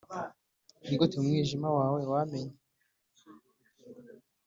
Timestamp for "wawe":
1.77-2.01